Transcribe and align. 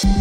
Velkommen 0.00 0.16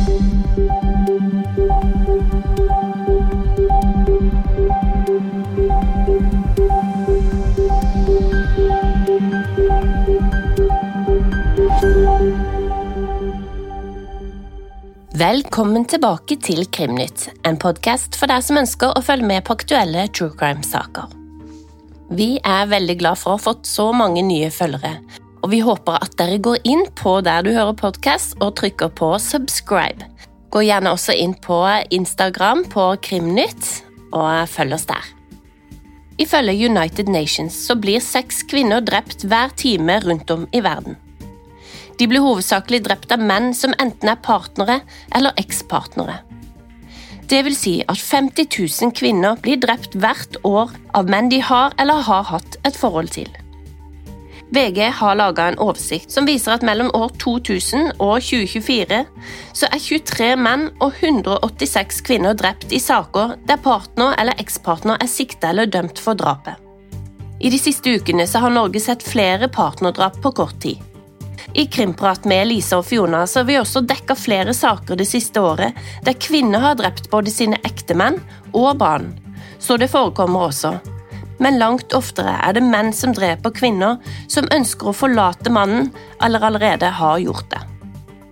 tilbake 15.88 16.36
til 16.36 16.66
Krimnytt, 16.68 17.30
en 17.48 17.55
podkast 17.55 18.20
for 18.20 18.27
deg 18.27 18.43
som 18.43 18.59
ønsker 18.59 18.91
å 18.91 19.00
følge 19.00 19.32
med 19.32 19.48
på 19.48 19.55
aktuelle 19.55 20.09
true 20.11 20.36
crime-saker. 20.36 21.07
Vi 22.11 22.34
er 22.43 22.68
veldig 22.68 23.00
glad 23.00 23.23
for 23.23 23.32
å 23.32 23.39
ha 23.39 23.46
fått 23.48 23.64
så 23.64 23.93
mange 23.96 24.27
nye 24.27 24.52
følgere, 24.52 24.98
og 25.44 25.52
vi 25.54 25.62
håper 25.64 26.00
at 26.04 26.16
dere 26.20 26.40
går 26.44 26.64
inn 26.68 26.86
på 27.00 27.20
der 27.26 27.46
du 27.46 27.52
hører 27.56 27.76
podkast 27.78 28.38
og 28.44 28.58
trykker 28.60 28.92
på 28.96 29.14
subscribe. 29.24 30.08
Gå 30.50 30.64
gjerne 30.66 30.92
også 30.96 31.16
inn 31.16 31.36
på 31.38 31.61
Instagram 31.93 32.66
på 32.73 32.91
Krimnytt 33.05 33.70
og 34.09 34.49
følg 34.49 34.75
oss 34.80 34.88
der. 34.89 35.05
Ifølge 36.20 36.67
United 36.67 37.07
Nations 37.07 37.55
så 37.67 37.77
blir 37.80 38.03
seks 38.03 38.41
kvinner 38.49 38.83
drept 38.83 39.23
hver 39.23 39.53
time 39.55 39.99
rundt 40.03 40.31
om 40.33 40.47
i 40.52 40.63
verden. 40.66 40.97
De 41.99 42.08
blir 42.08 42.23
hovedsakelig 42.23 42.81
drept 42.88 43.11
av 43.11 43.23
menn 43.23 43.53
som 43.55 43.75
enten 43.80 44.11
er 44.11 44.19
partnere 44.23 44.80
eller 45.16 45.35
ekspartnere. 45.39 46.21
Det 47.30 47.44
vil 47.45 47.55
si 47.55 47.75
at 47.85 47.99
50 48.02 48.47
000 48.49 48.95
kvinner 48.97 49.38
blir 49.44 49.59
drept 49.61 49.95
hvert 49.99 50.39
år 50.47 50.73
av 50.97 51.11
menn 51.11 51.30
de 51.30 51.44
har 51.45 51.75
eller 51.77 52.02
har 52.08 52.25
hatt 52.31 52.58
et 52.66 52.75
forhold 52.75 53.11
til. 53.13 53.30
VG 54.52 54.80
har 54.81 55.16
laga 55.16 55.44
en 55.44 55.59
oversikt 55.62 56.12
som 56.12 56.26
viser 56.26 56.55
at 56.55 56.63
mellom 56.66 56.89
år 56.98 57.12
2000 57.21 57.91
og 58.02 58.16
2024 58.26 59.03
så 59.53 59.70
er 59.70 59.84
23 59.84 60.30
menn 60.41 60.66
og 60.81 60.98
186 60.98 62.02
kvinner 62.08 62.34
drept 62.38 62.73
i 62.73 62.81
saker 62.81 63.36
der 63.45 63.61
partner 63.61 64.17
eller 64.17 64.41
ekspartner 64.41 64.97
er 64.97 65.11
sikta 65.11 65.53
eller 65.53 65.69
dømt 65.69 66.02
for 66.02 66.17
drapet. 66.17 66.58
I 67.39 67.53
de 67.53 67.59
siste 67.61 67.94
ukene 67.94 68.25
så 68.28 68.41
har 68.44 68.52
Norge 68.52 68.81
sett 68.83 69.06
flere 69.06 69.47
partnerdrap 69.53 70.17
på 70.22 70.33
kort 70.41 70.58
tid. 70.61 70.81
I 71.53 71.66
Krimprat 71.66 72.25
med 72.25 72.50
Lisa 72.50 72.81
og 72.81 72.86
Fiona 72.89 73.28
så 73.28 73.39
har 73.39 73.47
vi 73.47 73.61
også 73.61 73.86
dekka 73.86 74.17
flere 74.17 74.53
saker 74.53 74.97
det 74.97 75.08
siste 75.09 75.41
året 75.41 75.78
der 76.06 76.17
kvinner 76.17 76.66
har 76.66 76.78
drept 76.81 77.09
både 77.13 77.31
sine 77.34 77.61
ektemenn 77.69 78.17
og 78.53 78.78
barn. 78.81 79.13
Så 79.59 79.78
det 79.78 79.94
forekommer 79.94 80.50
også. 80.50 80.80
Men 81.39 81.59
langt 81.59 81.93
oftere 81.95 82.35
er 82.43 82.55
det 82.55 82.63
menn 82.65 82.91
som 82.95 83.13
dreper 83.15 83.53
kvinner 83.55 83.99
som 84.27 84.47
ønsker 84.53 84.91
å 84.91 84.95
forlate 84.95 85.51
mannen 85.53 85.91
eller 86.23 86.43
allerede 86.49 86.91
har 86.99 87.19
gjort 87.23 87.49
det. 87.53 87.61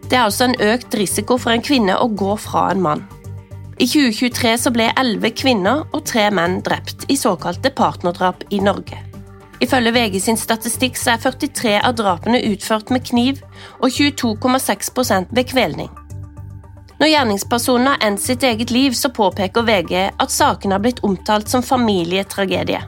Det 0.08 0.16
er 0.16 0.25
altså 0.25 0.47
en 0.47 0.59
økt 0.63 0.95
risiko 0.95 1.38
for 1.39 1.52
en 1.52 1.63
kvinne 1.63 1.95
å 2.00 2.08
gå 2.08 2.35
fra 2.39 2.69
en 2.72 2.83
mann. 2.83 3.03
I 3.78 3.85
2023 3.85 4.53
så 4.58 4.72
ble 4.73 4.88
elleve 4.97 5.33
kvinner 5.38 5.83
og 5.91 6.05
tre 6.09 6.30
menn 6.33 6.61
drept 6.66 7.05
i 7.11 7.17
såkalte 7.19 7.69
partnerdrap 7.75 8.47
i 8.55 8.61
Norge. 8.63 9.03
Ifølge 9.61 9.91
VG 9.94 10.19
sin 10.22 10.38
statistikk 10.38 10.97
så 10.97 11.16
er 11.16 11.22
43 11.22 11.78
av 11.81 11.95
drapene 11.97 12.41
utført 12.50 12.91
med 12.94 13.05
kniv 13.05 13.41
og 13.80 13.89
22,6 13.89 15.31
ved 15.31 15.47
kvelning. 15.50 15.89
Når 16.97 17.11
gjerningspersonen 17.11 17.91
har 17.91 18.03
endt 18.05 18.22
sitt 18.22 18.44
eget 18.44 18.72
liv, 18.73 18.94
så 18.97 19.11
påpeker 19.13 19.66
VG 19.66 19.95
at 20.17 20.33
sakene 20.33 20.78
har 20.78 20.81
blitt 20.81 21.03
omtalt 21.05 21.50
som 21.50 21.66
familietragedie. 21.66 22.81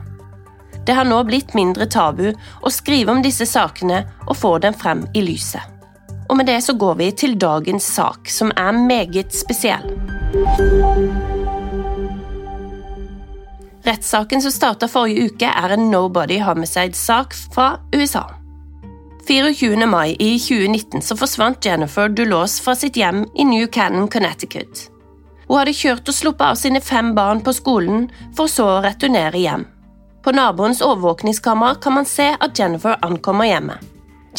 Det 0.86 0.96
har 0.96 1.04
nå 1.04 1.18
blitt 1.28 1.54
mindre 1.54 1.86
tabu 1.86 2.30
å 2.32 2.72
skrive 2.72 3.12
om 3.12 3.22
disse 3.22 3.46
sakene 3.46 4.04
og 4.26 4.36
få 4.36 4.56
dem 4.64 4.74
frem 4.74 5.04
i 5.14 5.22
lyset. 5.24 5.62
Og 6.30 6.36
med 6.38 6.46
det 6.46 6.60
så 6.62 6.76
går 6.78 6.94
vi 7.00 7.10
til 7.12 7.38
dagens 7.38 7.86
sak, 7.96 8.30
som 8.30 8.52
er 8.56 8.72
meget 8.76 9.34
spesiell. 9.34 9.88
Rettssaken 13.84 14.42
som 14.44 14.52
starta 14.54 14.86
forrige 14.88 15.30
uke, 15.30 15.48
er 15.48 15.74
en 15.74 15.88
Nobody 15.90 16.38
Homicide-sak 16.38 17.34
fra 17.54 17.72
USA. 17.96 18.28
24. 19.26 19.86
mai 19.86 20.16
i 20.18 20.36
2019 20.38 21.02
så 21.02 21.16
forsvant 21.16 21.64
Jennifer 21.64 22.08
Dulås 22.08 22.60
fra 22.60 22.74
sitt 22.74 22.96
hjem 22.98 23.24
i 23.34 23.44
New 23.44 23.66
Cannon, 23.66 24.08
Connecticut. 24.08 24.88
Hun 25.48 25.58
hadde 25.58 25.74
kjørt 25.74 26.08
og 26.08 26.14
sluppet 26.14 26.46
av 26.46 26.58
sine 26.58 26.80
fem 26.82 27.12
barn 27.14 27.42
på 27.42 27.54
skolen, 27.54 28.08
for 28.38 28.50
så 28.50 28.68
å 28.76 28.80
returnere 28.84 29.38
hjem. 29.42 29.66
På 30.22 30.32
naboens 30.32 30.80
overvåkningskamera 30.80 31.74
kan 31.74 31.92
man 31.92 32.04
se 32.04 32.36
at 32.40 32.58
Jennifer 32.58 32.98
ankommer 33.02 33.48
hjemmet. 33.48 33.80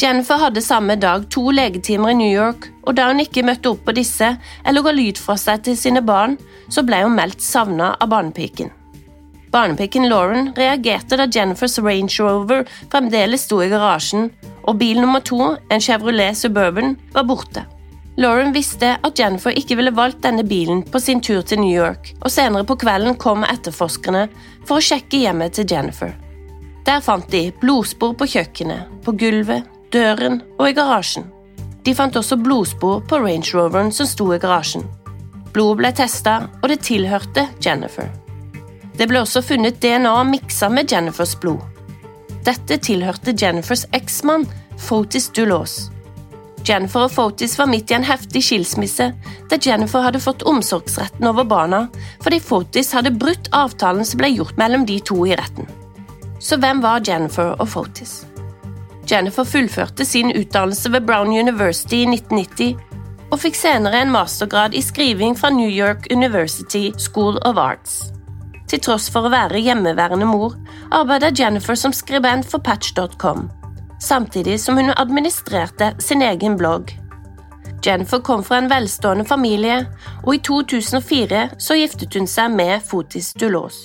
Jennifer 0.00 0.38
hadde 0.40 0.62
samme 0.62 0.94
dag 0.96 1.26
to 1.30 1.50
legetimer 1.50 2.10
i 2.10 2.14
New 2.14 2.30
York, 2.32 2.70
og 2.86 2.96
da 2.96 3.08
hun 3.10 3.20
ikke 3.20 3.44
møtte 3.44 3.74
opp 3.74 3.82
på 3.84 3.94
disse 3.96 4.30
eller 4.64 4.86
ga 4.86 4.94
lyd 4.94 5.18
fra 5.20 5.36
seg 5.36 5.66
til 5.66 5.76
sine 5.76 6.00
barn, 6.00 6.38
så 6.72 6.84
ble 6.86 7.02
hun 7.04 7.18
meldt 7.18 7.42
savna 7.44 7.92
av 8.00 8.08
barnepiken. 8.14 8.70
Barnepiken 9.52 10.08
Lauren 10.08 10.54
reagerte 10.56 11.18
da 11.20 11.26
Jennifers 11.28 11.76
Range 11.82 12.14
Rover 12.24 12.64
fremdeles 12.88 13.44
sto 13.44 13.60
i 13.60 13.68
garasjen, 13.68 14.30
og 14.62 14.78
bil 14.80 15.02
nummer 15.02 15.20
to, 15.20 15.56
en 15.68 15.82
Chevrolet 15.82 16.38
Suburban, 16.38 16.96
var 17.12 17.28
borte. 17.28 17.66
Lauren 18.20 18.52
visste 18.52 18.96
at 19.00 19.18
Jennifer 19.18 19.54
ikke 19.56 19.78
ville 19.78 19.94
valgt 19.96 20.20
denne 20.26 20.44
bilen 20.44 20.82
på 20.84 21.00
sin 21.00 21.22
tur 21.24 21.40
til 21.42 21.62
New 21.62 21.72
York, 21.72 22.12
og 22.20 22.30
senere 22.30 22.66
på 22.68 22.76
kvelden 22.76 23.16
kom 23.16 23.46
etterforskerne 23.48 24.26
for 24.68 24.78
å 24.78 24.84
sjekke 24.84 25.22
hjemmet 25.22 25.56
til 25.56 25.68
Jennifer. 25.70 26.12
Der 26.84 27.00
fant 27.00 27.30
de 27.32 27.46
blodspor 27.62 28.12
på 28.18 28.28
kjøkkenet, 28.34 28.90
på 29.04 29.14
gulvet, 29.16 29.64
døren 29.94 30.42
og 30.58 30.68
i 30.68 30.74
garasjen. 30.76 31.24
De 31.86 31.94
fant 31.96 32.16
også 32.18 32.36
blodspor 32.38 33.00
på 33.08 33.20
Range 33.22 33.48
Roveren 33.54 33.92
som 33.94 34.06
sto 34.06 34.28
i 34.34 34.40
garasjen. 34.42 34.84
Blodet 35.52 35.78
ble 35.80 35.92
testa, 35.96 36.34
og 36.60 36.68
det 36.68 36.82
tilhørte 36.84 37.46
Jennifer. 37.64 38.10
Det 38.96 39.08
ble 39.08 39.22
også 39.22 39.40
funnet 39.44 39.80
DNA 39.80 40.12
miksa 40.28 40.68
med 40.72 40.92
Jennifers 40.92 41.34
blod. 41.40 41.64
Dette 42.44 42.76
tilhørte 42.82 43.32
Jennifers 43.32 43.86
eksmann, 43.96 44.44
Fotis 44.76 45.30
Dulås. 45.32 45.90
Jennifer 46.68 47.08
og 47.08 47.12
Fotis 47.12 47.56
var 47.58 47.66
midt 47.70 47.90
i 47.90 47.96
en 47.96 48.06
heftig 48.06 48.42
skilsmisse, 48.46 49.08
der 49.50 49.62
Jennifer 49.66 50.04
hadde 50.04 50.22
fått 50.22 50.44
omsorgsretten 50.46 51.26
over 51.26 51.46
barna 51.48 51.86
fordi 52.22 52.38
Fotis 52.42 52.92
hadde 52.94 53.14
brutt 53.18 53.50
avtalen 53.56 54.06
som 54.06 54.22
ble 54.22 54.30
gjort 54.36 54.58
mellom 54.60 54.86
de 54.86 55.00
to 55.02 55.18
i 55.26 55.34
retten. 55.38 55.66
Så 56.42 56.58
hvem 56.62 56.82
var 56.82 57.02
Jennifer 57.06 57.54
og 57.58 57.68
Fotis? 57.70 58.22
Jennifer 59.10 59.44
fullførte 59.44 60.06
sin 60.06 60.30
utdannelse 60.30 60.90
ved 60.94 61.06
Brown 61.06 61.34
University 61.34 62.04
i 62.04 62.08
1990 62.14 62.78
og 63.32 63.40
fikk 63.40 63.56
senere 63.56 64.02
en 64.04 64.12
mastergrad 64.12 64.76
i 64.76 64.82
skriving 64.84 65.34
fra 65.38 65.50
New 65.50 65.70
York 65.70 66.06
University 66.12 66.90
School 67.00 67.40
of 67.48 67.58
Arts. 67.58 68.12
Til 68.68 68.80
tross 68.80 69.08
for 69.12 69.26
å 69.26 69.32
være 69.32 69.60
hjemmeværende 69.60 70.28
mor, 70.28 70.54
arbeidet 70.94 71.34
Jennifer 71.40 71.76
som 71.76 71.92
skribent 71.96 72.46
for 72.48 72.62
Patch.com, 72.64 73.48
samtidig 74.02 74.60
som 74.60 74.76
hun 74.76 74.92
administrerte 74.96 75.94
sin 75.98 76.22
egen 76.22 76.56
blogg. 76.56 76.92
Jennifer 77.82 78.18
kom 78.18 78.44
fra 78.44 78.58
en 78.62 78.70
velstående 78.70 79.24
familie, 79.24 79.86
og 80.22 80.34
i 80.34 80.42
2004 80.46 81.48
så 81.58 81.78
giftet 81.78 82.14
hun 82.14 82.28
seg 82.30 82.54
med 82.54 82.82
Fotis 82.86 83.32
Dulos. 83.34 83.78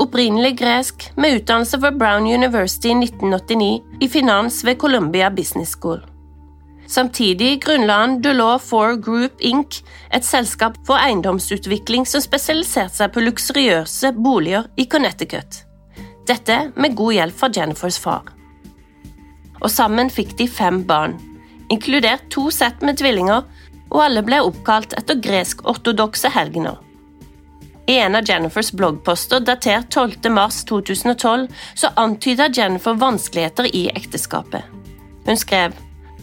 Opprinnelig 0.00 0.56
gresk, 0.58 1.10
med 1.16 1.40
utdannelse 1.40 1.78
fra 1.80 1.90
Brown 1.90 2.26
University 2.26 2.90
i 2.90 2.96
1989 2.96 4.00
i 4.00 4.08
finans 4.08 4.62
ved 4.64 4.78
Columbia 4.78 5.30
Business 5.30 5.76
School. 5.76 6.00
Samtidig 6.90 7.60
grunnla 7.62 8.00
han 8.00 8.18
Delaw 8.22 8.58
Four 8.58 8.96
Group 8.98 9.38
Inc., 9.40 9.82
et 10.10 10.26
selskap 10.26 10.78
for 10.86 10.98
eiendomsutvikling 10.98 12.06
som 12.08 12.22
spesialiserte 12.24 12.96
seg 12.96 13.14
på 13.14 13.22
luksuriøse 13.22 14.10
boliger 14.18 14.66
i 14.76 14.88
Connecticut. 14.90 15.62
Dette 16.26 16.58
med 16.74 16.98
god 16.98 17.14
hjelp 17.14 17.38
fra 17.38 17.50
Jennifers 17.54 17.98
far. 18.02 18.39
Og 19.60 19.70
sammen 19.70 20.10
fikk 20.12 20.36
de 20.38 20.46
fem 20.48 20.82
barn, 20.88 21.16
inkludert 21.70 22.28
to 22.32 22.48
sett 22.54 22.80
med 22.82 22.98
tvillinger, 23.00 23.44
og 23.90 24.04
alle 24.04 24.22
ble 24.26 24.40
oppkalt 24.46 24.94
etter 24.98 25.18
gresk-ortodokse 25.22 26.30
helgener. 26.32 26.78
I 27.90 27.96
en 28.04 28.14
av 28.14 28.28
Jennifers 28.28 28.70
bloggposter 28.72 29.42
datert 29.42 29.90
12.3.2012 29.94 31.48
så 31.74 31.90
antyda 31.98 32.46
Jennifer 32.54 32.94
vanskeligheter 32.94 33.66
i 33.74 33.88
ekteskapet. 33.90 34.62
Hun 35.26 35.38
skrev 35.38 35.74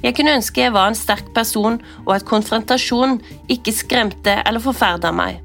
jeg 0.03 0.13
kunne 0.13 0.35
ønske 0.37 0.61
jeg 0.61 0.73
var 0.75 0.91
en 0.91 0.97
sterk 0.97 1.31
person, 1.33 1.79
og 2.05 2.11
at 2.15 2.25
konfrontasjon 2.29 3.17
ikke 3.49 3.73
skremte 3.73 4.35
eller 4.45 4.61
forferda 4.61 5.09
meg. 5.15 5.39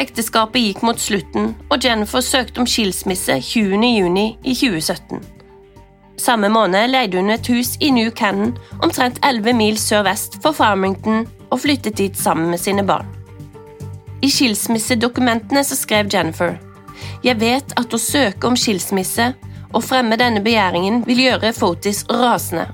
Ekteskapet 0.00 0.60
gikk 0.60 0.82
mot 0.84 1.00
slutten, 1.00 1.54
og 1.70 1.84
Jennifer 1.84 2.24
søkte 2.24 2.62
om 2.62 2.68
skilsmisse 2.68 3.38
20.6 3.40 4.20
i 4.44 4.54
2017. 4.56 5.22
Samme 6.22 6.48
måned 6.52 6.92
leide 6.92 7.18
hun 7.18 7.32
et 7.34 7.48
hus 7.50 7.74
i 7.82 7.90
New 7.90 8.10
Cannon, 8.14 8.52
omtrent 8.82 9.18
11 9.26 9.56
mil 9.58 9.78
sørvest 9.80 10.38
for 10.42 10.54
Farmington, 10.54 11.26
og 11.50 11.60
flyttet 11.64 11.98
dit 11.98 12.18
sammen 12.18 12.52
med 12.52 12.62
sine 12.62 12.84
barn. 12.86 13.08
I 14.22 14.30
skilsmissedokumentene 14.30 15.64
så 15.66 15.76
skrev 15.76 16.06
Jennifer 16.12 16.54
Jeg 17.26 17.40
vet 17.40 17.74
at 17.76 17.92
å 17.94 17.98
søke 17.98 18.46
om 18.46 18.54
skilsmisse 18.56 19.32
og 19.72 19.82
fremme 19.82 20.16
denne 20.20 20.44
begjæringen 20.44 21.02
vil 21.08 21.24
gjøre 21.26 21.52
Fotis 21.56 22.04
rasende 22.06 22.68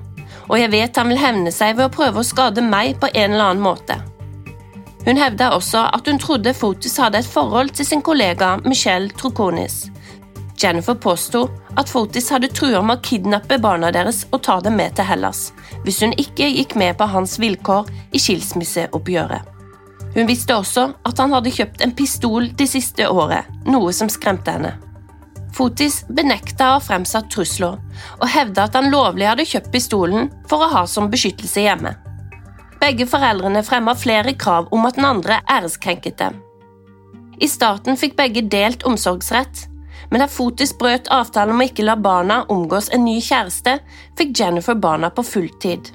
og 0.49 0.57
jeg 0.57 0.71
vet 0.73 0.97
han 0.97 1.11
vil 1.11 1.21
hevne 1.21 1.51
seg 1.53 1.77
ved 1.77 1.87
å 1.87 1.93
prøve 1.93 2.21
å 2.21 2.27
skade 2.27 2.63
meg 2.65 2.97
på 3.01 3.09
en 3.13 3.35
eller 3.35 3.51
annen 3.51 3.63
måte. 3.63 3.99
Hun 5.05 5.17
hevda 5.21 5.53
også 5.55 5.85
at 5.95 6.09
hun 6.09 6.19
trodde 6.21 6.55
Fotis 6.57 6.97
hadde 6.99 7.21
et 7.21 7.29
forhold 7.29 7.71
til 7.77 7.87
sin 7.87 8.01
kollega 8.05 8.57
Michelle 8.65 9.13
Troconis. 9.15 9.87
Jennifer 10.59 10.95
påsto 10.95 11.45
at 11.75 11.89
Fotis 11.89 12.29
hadde 12.33 12.49
trua 12.51 12.81
med 12.83 12.99
å 12.99 13.03
kidnappe 13.05 13.59
barna 13.63 13.91
deres 13.95 14.25
og 14.31 14.41
ta 14.43 14.57
dem 14.63 14.75
med 14.79 14.97
til 14.97 15.07
Hellas, 15.07 15.53
hvis 15.85 16.01
hun 16.03 16.15
ikke 16.19 16.49
gikk 16.51 16.75
med 16.79 16.97
på 16.99 17.07
hans 17.07 17.37
vilkår 17.39 17.87
i 18.11 18.19
skilsmisseoppgjøret. 18.19 19.55
Hun 20.15 20.27
visste 20.27 20.57
også 20.57 20.89
at 21.05 21.21
han 21.21 21.33
hadde 21.35 21.53
kjøpt 21.53 21.83
en 21.85 21.95
pistol 21.95 22.49
det 22.57 22.67
siste 22.71 23.07
året, 23.07 23.47
noe 23.69 23.93
som 23.95 24.09
skremte 24.11 24.51
henne. 24.51 24.73
Fotis 25.55 26.01
benekta 26.09 26.73
å 26.73 26.75
ha 26.77 26.83
fremsatt 26.83 27.29
trusler, 27.31 27.79
og 28.19 28.27
hevda 28.29 28.67
at 28.67 28.75
han 28.77 28.91
lovlig 28.91 29.29
hadde 29.29 29.47
kjøpt 29.49 29.71
pistolen 29.73 30.29
for 30.49 30.65
å 30.65 30.71
ha 30.73 30.83
som 30.87 31.09
beskyttelse 31.13 31.63
hjemme. 31.65 31.95
Begge 32.79 33.07
foreldrene 33.09 33.63
fremma 33.65 33.95
flere 33.97 34.35
krav 34.39 34.69
om 34.75 34.85
at 34.87 34.97
den 34.97 35.07
andre 35.07 35.41
æreskrenket 35.51 36.19
dem. 36.19 36.37
I 37.39 37.47
starten 37.47 37.99
fikk 37.99 38.17
begge 38.19 38.43
delt 38.51 38.83
omsorgsrett, 38.87 39.68
men 40.09 40.23
da 40.23 40.27
Fotis 40.27 40.73
brøt 40.77 41.07
avtalen 41.13 41.55
om 41.55 41.61
å 41.61 41.69
ikke 41.69 41.85
la 41.85 41.95
barna 41.99 42.41
omgås 42.49 42.89
en 42.93 43.05
ny 43.05 43.19
kjæreste, 43.21 43.77
fikk 44.17 44.35
Jennifer 44.39 44.75
barna 44.75 45.11
på 45.13 45.25
fulltid. 45.25 45.91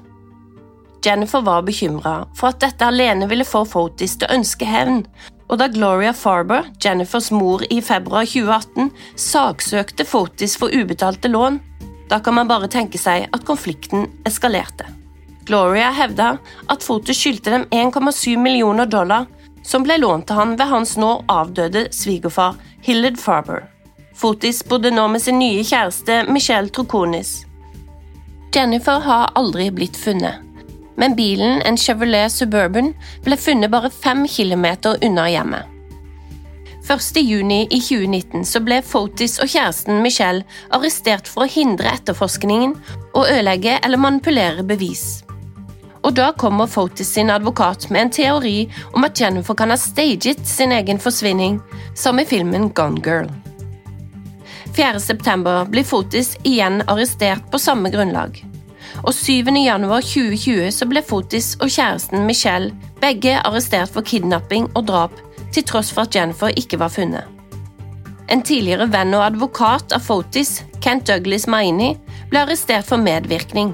Jennifer 1.05 1.43
var 1.45 1.65
bekymra 1.67 2.15
for 2.33 2.49
at 2.49 2.63
dette 2.63 2.87
alene 2.87 3.27
ville 3.29 3.45
få 3.45 3.65
Fotis 3.69 4.15
til 4.17 4.29
å 4.29 4.37
ønske 4.39 4.65
hevn, 4.65 5.03
og 5.45 5.59
da 5.61 5.67
Gloria 5.69 6.13
Farber, 6.17 6.71
Jennifers 6.81 7.29
mor, 7.31 7.61
i 7.69 7.81
februar 7.85 8.25
2018 8.25 8.89
saksøkte 9.19 10.07
Fotis 10.09 10.55
for 10.57 10.73
ubetalte 10.73 11.29
lån, 11.29 11.59
da 12.09 12.19
kan 12.21 12.37
man 12.37 12.49
bare 12.49 12.69
tenke 12.71 12.97
seg 13.01 13.27
at 13.33 13.45
konflikten 13.45 14.07
eskalerte. 14.25 14.87
Gloria 15.45 15.91
hevda 15.93 16.31
at 16.73 16.83
Fotis 16.85 17.21
skyldte 17.21 17.53
dem 17.53 17.67
1,7 17.69 18.33
millioner 18.41 18.89
dollar, 18.89 19.29
som 19.65 19.85
ble 19.85 19.99
lånt 20.01 20.27
til 20.29 20.37
han 20.39 20.57
ved 20.57 20.69
hans 20.69 20.95
nå 21.01 21.19
avdøde 21.29 21.87
svigerfar 21.93 22.57
Hillard 22.85 23.21
Farber. 23.21 23.74
Fotis 24.15 24.63
bodde 24.63 24.91
nå 24.95 25.07
med 25.11 25.21
sin 25.21 25.39
nye 25.39 25.63
kjæreste 25.67 26.21
Michelle 26.31 26.71
Troconis. 26.71 27.41
Jennifer 28.55 29.01
har 29.03 29.33
aldri 29.35 29.67
blitt 29.75 29.97
funnet, 29.99 30.39
men 30.95 31.17
bilen, 31.17 31.59
en 31.67 31.75
Chevrolet 31.75 32.31
Suburban, 32.31 32.93
ble 33.25 33.35
funnet 33.35 33.73
bare 33.73 33.91
fem 33.91 34.23
kilometer 34.31 34.95
unna 35.03 35.25
hjemmet. 35.27 35.67
1. 36.85 37.17
juni 37.25 37.65
i 37.65 37.79
2019 37.81 38.45
så 38.47 38.61
ble 38.63 38.77
Fotis 38.85 39.35
og 39.43 39.49
kjæresten 39.51 39.99
Michelle 40.05 40.45
arrestert 40.77 41.27
for 41.27 41.43
å 41.43 41.51
hindre 41.51 41.91
etterforskningen 41.97 42.75
og 43.15 43.25
ødelegge 43.25 43.79
eller 43.81 43.99
manipulere 43.99 44.63
bevis. 44.63 45.25
Og 46.05 46.13
da 46.15 46.29
kommer 46.37 46.69
Fotis 46.71 47.09
sin 47.17 47.33
advokat 47.33 47.89
med 47.89 48.05
en 48.05 48.13
teori 48.19 48.59
om 48.93 49.03
at 49.03 49.19
Jennifer 49.19 49.57
kan 49.57 49.73
ha 49.73 49.79
staget 49.81 50.45
sin 50.47 50.71
egen 50.71 51.01
forsvinning, 51.01 51.59
som 51.97 52.21
i 52.21 52.27
filmen 52.29 52.69
Gone 52.77 53.01
Girl. 53.03 53.27
4.9 54.75 55.69
blir 55.71 55.83
Fotis 55.83 56.37
igjen 56.43 56.81
arrestert 56.87 57.51
på 57.51 57.59
samme 57.59 57.89
grunnlag. 57.89 58.41
Og 59.07 59.13
7.1.2020 59.15 60.71
så 60.75 60.87
ble 60.89 61.03
Fotis 61.05 61.53
og 61.61 61.71
kjæresten 61.71 62.25
Michelle 62.27 62.73
begge 62.99 63.37
arrestert 63.47 63.93
for 63.93 64.03
kidnapping 64.03 64.67
og 64.75 64.89
drap, 64.89 65.15
til 65.55 65.63
tross 65.63 65.93
for 65.95 66.03
at 66.03 66.15
Jennifer 66.15 66.51
ikke 66.59 66.81
var 66.81 66.91
funnet. 66.91 67.23
En 68.27 68.43
tidligere 68.43 68.89
venn 68.91 69.15
og 69.15 69.23
advokat 69.29 69.95
av 69.95 70.03
Fotis, 70.03 70.57
Kent 70.83 71.07
Douglas 71.07 71.47
Maini, 71.47 71.93
ble 72.27 72.43
arrestert 72.43 72.89
for 72.89 72.99
medvirkning. 72.99 73.71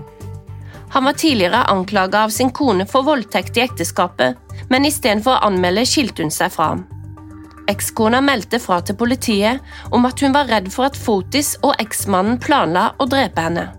Han 0.94 1.08
var 1.08 1.18
tidligere 1.18 1.66
anklaga 1.72 2.28
av 2.28 2.36
sin 2.36 2.52
kone 2.54 2.86
for 2.86 3.08
voldtekt 3.08 3.58
i 3.58 3.66
ekteskapet, 3.66 4.38
men 4.70 4.86
istedenfor 4.86 5.40
å 5.40 5.50
anmelde 5.50 5.88
skilte 5.88 6.22
hun 6.22 6.34
seg 6.36 6.54
fra 6.54 6.74
ham. 6.76 6.86
Ekskona 7.72 8.20
meldte 8.24 8.60
fra 8.60 8.82
til 8.84 8.98
politiet 9.00 9.62
om 9.96 10.06
at 10.10 10.20
hun 10.22 10.36
var 10.36 10.50
redd 10.52 10.68
for 10.74 10.90
at 10.90 10.98
Fotis 11.00 11.54
og 11.64 11.78
eksmannen 11.82 12.40
planla 12.42 12.92
å 13.00 13.08
drepe 13.10 13.46
henne. 13.48 13.70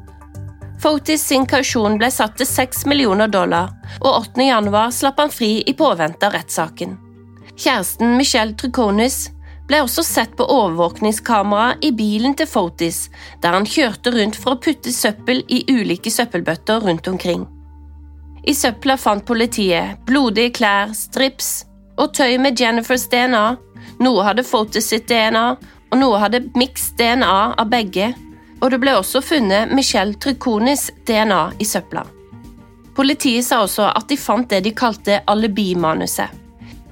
Fotis 0.83 1.23
sin 1.29 1.45
kausjon 1.47 1.99
ble 2.01 2.09
satt 2.11 2.35
til 2.41 2.49
6 2.49 2.87
millioner 2.91 3.31
dollar, 3.31 3.71
og 4.01 4.33
8. 4.33 4.43
januar 4.49 4.91
slapp 4.91 5.21
han 5.23 5.31
fri 5.31 5.61
i 5.63 5.77
påvente 5.79 6.27
av 6.27 6.35
rettssaken. 6.35 6.97
Kjæresten 7.53 8.17
Michelle 8.19 8.57
Triconis 8.59 9.29
ble 9.69 9.79
også 9.85 10.03
sett 10.03 10.33
på 10.37 10.47
overvåkningskamera 10.51 11.77
i 11.87 11.93
bilen 11.95 12.35
til 12.39 12.49
Fotis, 12.51 13.05
der 13.45 13.55
han 13.55 13.69
kjørte 13.69 14.11
rundt 14.17 14.39
for 14.41 14.57
å 14.57 14.63
putte 14.63 14.91
søppel 14.93 15.45
i 15.47 15.63
ulike 15.71 16.11
søppelbøtter 16.11 16.83
rundt 16.83 17.09
omkring. 17.13 17.47
I 18.43 18.55
søpla 18.59 18.97
fant 18.99 19.23
politiet 19.27 20.01
blodige 20.09 20.57
klær, 20.59 20.91
strips 20.99 21.61
og 22.01 22.11
tøy 22.17 22.41
med 22.43 22.59
Jennifers 22.59 23.07
DNA. 23.13 23.45
Noe 24.03 24.25
hadde 24.27 24.43
Fotis 24.43 24.89
sitt 24.91 25.07
DNA, 25.11 25.45
og 25.93 26.01
noe 26.01 26.19
hadde 26.19 26.43
mixed 26.59 26.97
DNA 26.99 27.55
av 27.61 27.69
begge, 27.71 28.11
og 28.63 28.71
det 28.73 28.81
ble 28.83 28.97
også 28.99 29.23
funnet 29.23 29.71
Michelle 29.75 30.19
Triconis 30.19 30.89
DNA 31.07 31.43
i 31.63 31.67
søpla. 31.69 32.05
Politiet 32.97 33.47
sa 33.47 33.63
også 33.65 33.89
at 33.89 34.09
de 34.11 34.19
fant 34.21 34.49
det 34.51 34.63
de 34.67 34.75
kalte 34.77 35.21
alibimanuset. 35.31 36.39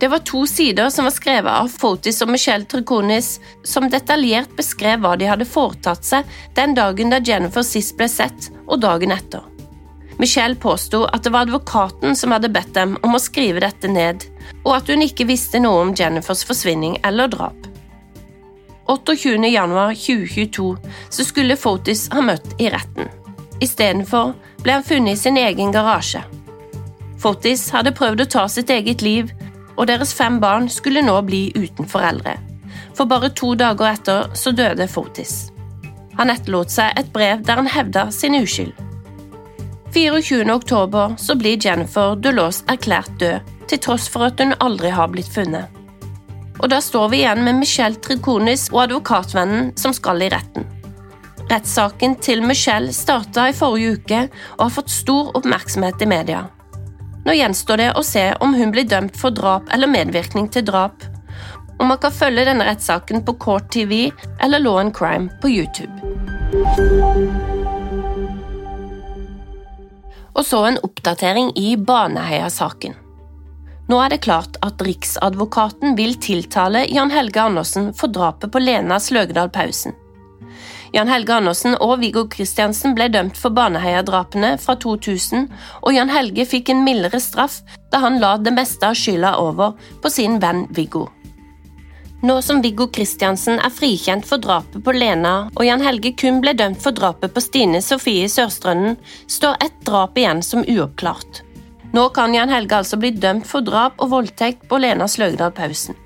Det 0.01 0.09
var 0.09 0.23
to 0.25 0.47
sider 0.49 0.89
som 0.89 1.05
var 1.05 1.13
skrevet 1.13 1.53
av 1.53 1.69
Fotis 1.69 2.23
og 2.25 2.31
Michelle 2.33 2.65
Triconis, 2.65 3.35
som 3.63 3.91
detaljert 3.93 4.55
beskrev 4.57 5.03
hva 5.03 5.13
de 5.21 5.29
hadde 5.29 5.49
foretatt 5.49 6.07
seg 6.07 6.39
den 6.57 6.73
dagen 6.79 7.13
da 7.13 7.19
Jennifer 7.21 7.67
sist 7.67 7.99
ble 7.99 8.09
sett, 8.09 8.49
og 8.65 8.81
dagen 8.81 9.13
etter. 9.13 9.45
Michelle 10.21 10.57
påsto 10.57 11.05
at 11.05 11.25
det 11.25 11.31
var 11.33 11.47
advokaten 11.47 12.17
som 12.17 12.35
hadde 12.35 12.51
bedt 12.53 12.75
dem 12.77 12.99
om 13.01 13.17
å 13.17 13.21
skrive 13.23 13.63
dette 13.65 13.89
ned, 13.89 14.27
og 14.67 14.75
at 14.77 14.91
hun 14.93 15.01
ikke 15.01 15.25
visste 15.31 15.63
noe 15.63 15.79
om 15.87 15.95
Jennifers 15.97 16.43
forsvinning 16.45 16.99
eller 17.09 17.31
drap. 17.33 17.57
28.1.2022 18.91 20.67
så 21.09 21.25
skulle 21.25 21.57
Fotis 21.57 22.09
ha 22.13 22.21
møtt 22.27 22.53
i 22.61 22.69
retten. 22.69 23.09
Istedenfor 23.65 24.35
ble 24.61 24.77
han 24.77 24.85
funnet 24.85 25.17
i 25.17 25.23
sin 25.23 25.41
egen 25.41 25.73
garasje. 25.73 26.21
Fotis 27.21 27.71
hadde 27.73 27.95
prøvd 27.97 28.27
å 28.27 28.29
ta 28.37 28.45
sitt 28.49 28.73
eget 28.77 29.01
liv, 29.07 29.33
og 29.79 29.89
deres 29.89 30.13
fem 30.17 30.37
barn 30.43 30.69
skulle 30.69 31.05
nå 31.07 31.17
bli 31.25 31.47
uten 31.57 31.89
foreldre. 31.89 32.37
For 32.93 33.09
bare 33.09 33.33
to 33.33 33.55
dager 33.57 33.95
etter 33.95 34.29
så 34.37 34.53
døde 34.53 34.85
Fotis. 34.91 35.49
Han 36.21 36.29
etterlot 36.29 36.69
seg 36.77 36.93
et 37.01 37.09
brev 37.15 37.41
der 37.47 37.63
han 37.63 37.73
hevda 37.73 38.11
sin 38.13 38.37
uskyld. 38.37 38.90
24. 39.93 40.55
oktober 40.55 41.15
så 41.19 41.35
blir 41.35 41.67
Jennifer 41.67 42.15
Dulos 42.17 42.63
erklært 42.71 43.11
død, 43.19 43.47
til 43.67 43.81
tross 43.83 44.07
for 44.11 44.29
at 44.29 44.39
hun 44.39 44.55
aldri 44.63 44.91
har 44.95 45.11
blitt 45.11 45.31
funnet. 45.31 45.67
Og 46.61 46.69
da 46.71 46.79
står 46.85 47.09
vi 47.11 47.23
igjen 47.23 47.43
med 47.43 47.59
Michelle 47.59 47.99
Triconis 47.99 48.69
og 48.71 48.85
advokatvennen 48.85 49.73
som 49.81 49.95
skal 49.97 50.23
i 50.23 50.31
retten. 50.31 50.67
Rettssaken 51.51 52.15
til 52.23 52.45
Michelle 52.47 52.95
starta 52.95 53.49
i 53.51 53.57
forrige 53.57 53.97
uke 53.99 54.21
og 54.59 54.65
har 54.69 54.75
fått 54.77 54.95
stor 54.95 55.33
oppmerksomhet 55.35 56.03
i 56.05 56.11
media. 56.13 56.45
Nå 57.27 57.35
gjenstår 57.35 57.83
det 57.83 57.91
å 57.99 58.07
se 58.07 58.29
om 58.41 58.55
hun 58.55 58.71
blir 58.75 58.87
dømt 58.89 59.19
for 59.19 59.35
drap 59.35 59.67
eller 59.75 59.91
medvirkning 59.91 60.47
til 60.55 60.69
drap, 60.71 61.03
og 61.81 61.89
man 61.89 61.99
kan 61.99 62.15
følge 62.15 62.47
denne 62.47 62.67
rettssaken 62.69 63.25
på 63.27 63.39
Court 63.43 63.73
TV 63.75 64.11
eller 64.39 64.63
Law 64.63 64.79
and 64.85 64.95
Crime 64.95 65.33
på 65.43 65.51
YouTube. 65.51 65.91
Og 70.35 70.45
så 70.47 70.65
en 70.69 70.81
oppdatering 70.87 71.53
i 71.59 71.77
Baneheia-saken. 71.77 72.95
Nå 73.91 73.99
er 73.99 74.13
det 74.13 74.23
klart 74.23 74.59
at 74.63 74.83
Riksadvokaten 74.87 75.97
vil 75.99 76.15
tiltale 76.23 76.85
Jan 76.87 77.11
Helge 77.11 77.43
Andersen 77.43 77.91
for 77.97 78.13
drapet 78.15 78.53
på 78.55 78.63
Lena 78.63 79.01
Sløgedal 79.03 79.51
Pausen. 79.51 79.97
Jan 80.95 81.11
Helge 81.11 81.35
Andersen 81.35 81.77
og 81.79 82.01
Viggo 82.03 82.25
Kristiansen 82.31 82.97
ble 82.99 83.09
dømt 83.15 83.39
for 83.39 83.55
Baneheia-drapene 83.55 84.57
fra 84.63 84.75
2000, 84.79 85.47
og 85.83 85.95
Jan 85.95 86.11
Helge 86.11 86.47
fikk 86.51 86.71
en 86.71 86.85
mildere 86.87 87.23
straff 87.23 87.61
da 87.91 88.03
han 88.03 88.19
la 88.23 88.37
det 88.43 88.55
meste 88.55 88.91
av 88.91 88.99
skylda 88.99 89.37
over 89.43 89.77
på 90.03 90.11
sin 90.11 90.39
venn 90.43 90.67
Viggo. 90.75 91.07
Nå 92.23 92.43
som 92.43 92.59
Viggo 92.61 92.85
Kristiansen 92.93 93.57
er 93.65 93.73
frikjent 93.73 94.27
for 94.29 94.43
drapet 94.45 94.83
på 94.85 94.93
Lena, 94.93 95.49
og 95.57 95.65
Jan 95.65 95.81
Helge 95.81 96.13
kun 96.21 96.43
ble 96.45 96.53
dømt 96.53 96.83
for 96.83 96.93
drapet 96.93 97.33
på 97.33 97.41
Stine 97.41 97.81
Sofie 97.81 98.29
Sørstrønnen, 98.29 98.99
står 99.25 99.57
ett 99.65 99.79
drap 99.89 100.21
igjen 100.21 100.43
som 100.45 100.67
uoppklart. 100.69 101.41
Nå 101.97 102.05
kan 102.15 102.37
Jan 102.37 102.53
Helge 102.53 102.77
altså 102.77 103.01
bli 103.01 103.15
dømt 103.17 103.49
for 103.49 103.65
drap 103.65 103.97
og 104.05 104.13
voldtekt 104.13 104.69
på 104.69 104.83
Lena 104.85 105.09
Sløgdal 105.09 105.55
Pausen. 105.57 105.97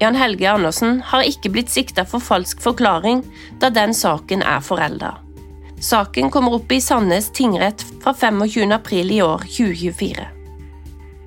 Jan 0.00 0.18
Helge 0.18 0.50
Andersen 0.50 0.98
har 1.12 1.22
ikke 1.28 1.52
blitt 1.54 1.70
sikta 1.70 2.02
for 2.08 2.24
falsk 2.24 2.60
forklaring, 2.64 3.22
da 3.62 3.70
den 3.70 3.94
saken 3.94 4.42
er 4.42 4.64
forelda. 4.64 5.14
Saken 5.80 6.28
kommer 6.34 6.58
opp 6.58 6.72
i 6.72 6.80
Sandnes 6.82 7.30
tingrett 7.36 7.86
fra 8.02 8.12
25. 8.12 8.72
april 8.74 9.14
i 9.14 9.22
år 9.22 9.46
2024. 9.46 10.26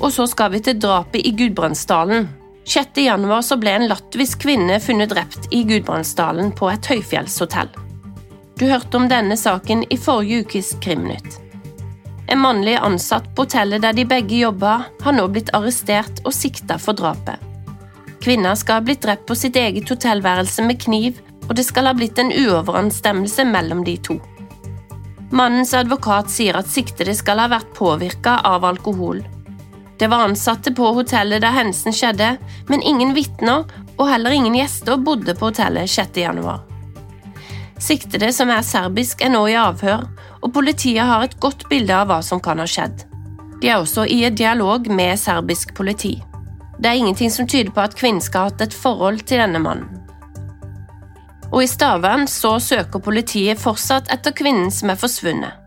Og 0.03 0.09
så 0.11 0.27
skal 0.27 0.51
vi 0.53 0.61
til 0.65 0.81
drapet 0.81 1.23
i 1.23 1.31
Gudbrandsdalen. 1.37 2.27
6. 2.65 2.87
januar 2.95 3.57
ble 3.57 3.71
en 3.71 3.87
latvisk 3.87 4.45
kvinne 4.45 4.79
funnet 4.79 5.11
drept 5.11 5.49
i 5.51 5.63
Gudbrandsdalen 5.67 6.51
på 6.55 6.69
et 6.71 6.85
høyfjellshotell. 6.87 7.69
Du 8.59 8.67
hørte 8.69 8.97
om 8.97 9.09
denne 9.11 9.35
saken 9.37 9.83
i 9.91 9.97
forrige 9.99 10.45
ukes 10.45 10.75
Krimnytt. 10.81 11.39
En 12.31 12.39
mannlig 12.39 12.77
ansatt 12.79 13.27
på 13.35 13.43
hotellet 13.43 13.83
der 13.83 13.93
de 13.93 14.05
begge 14.07 14.37
jobba, 14.39 14.85
har 15.01 15.15
nå 15.17 15.27
blitt 15.27 15.51
arrestert 15.53 16.23
og 16.23 16.31
sikta 16.33 16.79
for 16.79 16.95
drapet. 16.95 17.35
Kvinna 18.23 18.55
skal 18.55 18.79
ha 18.79 18.85
blitt 18.87 19.03
drept 19.03 19.27
på 19.27 19.35
sitt 19.35 19.59
eget 19.59 19.89
hotellværelse 19.91 20.63
med 20.63 20.79
kniv, 20.79 21.19
og 21.49 21.57
det 21.59 21.67
skal 21.67 21.89
ha 21.89 21.93
blitt 21.97 22.19
en 22.21 22.31
uoveranstemmelse 22.31 23.43
mellom 23.49 23.83
de 23.83 23.97
to. 24.07 24.15
Mannens 25.35 25.73
advokat 25.75 26.31
sier 26.31 26.55
at 26.55 26.71
siktede 26.71 27.11
skal 27.17 27.41
ha 27.43 27.49
vært 27.51 27.75
påvirka 27.75 28.37
av 28.47 28.63
alkohol. 28.69 29.19
Det 30.03 30.07
var 30.07 30.17
ansatte 30.17 30.73
på 30.75 30.89
hotellet 30.91 31.39
der 31.39 31.53
hendelsen 31.55 31.93
skjedde, 31.95 32.33
men 32.67 32.81
ingen 32.83 33.13
vitner 33.15 33.61
og 33.93 34.09
heller 34.09 34.35
ingen 34.35 34.57
gjester 34.57 34.97
bodde 34.99 35.31
på 35.31 35.47
hotellet 35.47 35.87
6. 35.87 36.17
januar. 36.19 36.57
Siktede 37.79 38.33
som 38.35 38.51
er 38.51 38.65
serbisk, 38.67 39.23
er 39.23 39.31
nå 39.31 39.45
i 39.47 39.55
avhør, 39.55 40.03
og 40.41 40.51
politiet 40.57 41.07
har 41.07 41.23
et 41.23 41.37
godt 41.39 41.63
bilde 41.71 41.95
av 41.95 42.11
hva 42.11 42.19
som 42.19 42.43
kan 42.43 42.59
ha 42.59 42.67
skjedd. 42.67 43.05
De 43.61 43.71
er 43.71 43.79
også 43.79 44.03
i 44.03 44.19
et 44.27 44.35
dialog 44.35 44.91
med 44.91 45.15
serbisk 45.23 45.71
politi. 45.79 46.17
Det 46.75 46.91
er 46.91 46.99
ingenting 46.99 47.31
som 47.31 47.47
tyder 47.47 47.71
på 47.71 47.87
at 47.87 47.95
kvinnen 47.95 48.19
skal 48.19 48.49
ha 48.49 48.51
hatt 48.51 48.67
et 48.67 48.75
forhold 48.75 49.23
til 49.23 49.39
denne 49.39 49.63
mannen. 49.63 50.03
Og 51.53 51.61
i 51.63 51.71
Stavern 51.77 52.27
så 52.27 52.57
søker 52.59 52.99
politiet 52.99 53.63
fortsatt 53.63 54.11
etter 54.11 54.35
kvinnen 54.35 54.67
som 54.67 54.91
er 54.91 54.99
forsvunnet. 54.99 55.62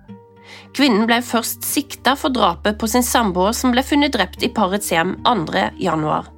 Kvinnen 0.77 1.09
ble 1.09 1.23
først 1.25 1.65
sikta 1.65 2.15
for 2.21 2.35
drapet 2.37 2.77
på 2.77 2.89
sin 2.91 3.05
samboer 3.07 3.57
som 3.57 3.73
ble 3.73 3.85
funnet 3.87 4.13
drept 4.13 4.45
i 4.45 4.53
parets 4.53 4.93
hjem 4.93 5.17
2. 5.25 5.69
januar 5.81 6.33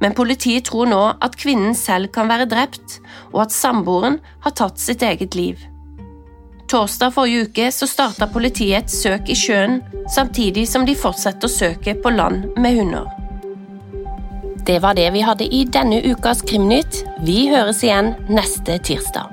men 0.00 0.16
politiet 0.16 0.64
tror 0.64 0.88
nå 0.88 1.00
at 1.20 1.36
kvinnen 1.38 1.74
selv 1.76 2.10
kan 2.14 2.30
være 2.30 2.48
drept, 2.48 2.98
og 3.34 3.44
at 3.44 3.54
samboeren 3.54 4.18
har 4.44 4.56
tatt 4.56 4.80
sitt 4.80 5.04
eget 5.04 5.36
liv. 5.36 5.60
Torsdag 6.70 7.12
forrige 7.12 7.48
uke 7.48 7.66
så 7.74 7.88
starta 7.90 8.30
politiet 8.30 8.84
et 8.84 8.94
søk 8.94 9.28
i 9.28 9.36
sjøen, 9.36 9.80
samtidig 10.14 10.66
som 10.70 10.86
de 10.88 10.94
fortsetter 10.96 11.50
søket 11.50 12.00
på 12.02 12.14
land 12.14 12.46
med 12.56 12.78
hunder. 12.78 13.10
Det 14.64 14.78
var 14.84 14.94
det 14.94 15.08
vi 15.12 15.24
hadde 15.24 15.48
i 15.50 15.64
denne 15.66 15.98
ukas 16.04 16.44
Krimnytt. 16.46 17.02
Vi 17.26 17.48
høres 17.50 17.82
igjen 17.84 18.14
neste 18.30 18.78
tirsdag. 18.86 19.32